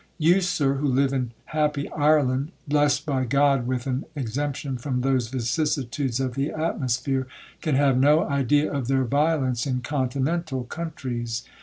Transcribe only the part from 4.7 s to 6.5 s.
from those vicissitudes of the